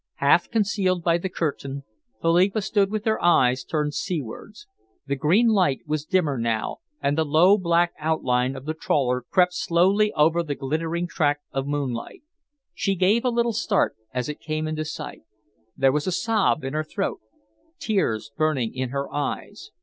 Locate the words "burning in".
18.35-18.89